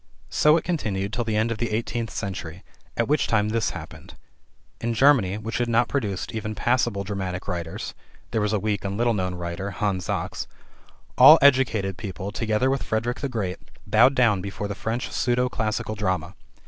So 0.31 0.57
it 0.57 0.63
continued 0.63 1.13
till 1.13 1.23
the 1.23 1.35
end 1.35 1.51
of 1.51 1.59
the 1.59 1.69
eighteenth 1.69 2.09
century, 2.09 2.63
at 2.97 3.07
which 3.07 3.27
time 3.27 3.49
this 3.49 3.69
happened: 3.69 4.15
In 4.79 4.95
Germany, 4.95 5.37
which 5.37 5.59
had 5.59 5.69
not 5.69 5.87
produced 5.89 6.31
even 6.31 6.55
passable 6.55 7.03
dramatic 7.03 7.47
writers 7.47 7.93
(there 8.31 8.41
was 8.41 8.51
a 8.51 8.57
weak 8.57 8.83
and 8.83 8.97
little 8.97 9.13
known 9.13 9.35
writer, 9.35 9.69
Hans 9.69 10.05
Sachs), 10.05 10.47
all 11.19 11.37
educated 11.39 11.97
people, 11.97 12.31
together 12.31 12.71
with 12.71 12.81
Frederick 12.81 13.19
the 13.19 13.29
Great, 13.29 13.59
bowed 13.85 14.15
down 14.15 14.41
before 14.41 14.67
the 14.67 14.73
French 14.73 15.11
pseudo 15.11 15.49
classical 15.49 15.93
drama. 15.93 16.33